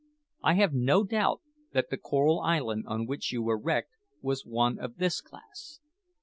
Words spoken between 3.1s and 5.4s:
you were wrecked was one of this